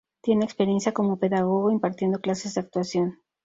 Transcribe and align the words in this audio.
Tiene 0.23 0.45
experiencia 0.45 0.93
como 0.95 1.19
pedagogo 1.19 1.69
impartiendo 1.69 2.21
clases 2.21 2.55
de 2.55 2.61
actuación. 2.61 3.19